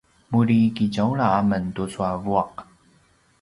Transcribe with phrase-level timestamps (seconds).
[0.31, 2.53] muri kitjaula amen tucu a vuaq